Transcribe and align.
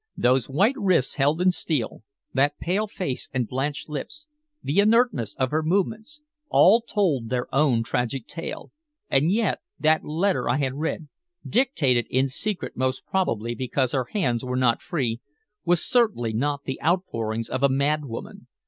Those 0.17 0.49
white 0.49 0.73
wrists 0.79 1.13
held 1.13 1.39
in 1.43 1.51
steel, 1.51 2.01
that 2.33 2.57
pale 2.57 2.87
face 2.87 3.29
and 3.35 3.47
blanched 3.47 3.87
lips, 3.87 4.25
the 4.63 4.79
inertness 4.79 5.35
of 5.35 5.51
her 5.51 5.61
movements, 5.61 6.21
all 6.49 6.81
told 6.81 7.29
their 7.29 7.45
own 7.53 7.83
tragic 7.83 8.25
tale. 8.25 8.71
And 9.11 9.31
yet 9.31 9.59
that 9.79 10.03
letter 10.03 10.49
I 10.49 10.57
had 10.57 10.73
read, 10.73 11.07
dictated 11.47 12.07
in 12.09 12.27
secret 12.29 12.75
most 12.75 13.05
probably 13.05 13.53
because 13.53 13.91
her 13.91 14.05
hands 14.05 14.43
were 14.43 14.55
not 14.57 14.81
free, 14.81 15.21
was 15.65 15.85
certainly 15.87 16.33
not 16.33 16.63
the 16.63 16.81
outpourings 16.81 17.47
of 17.47 17.61
a 17.61 17.69
madwoman. 17.69 18.47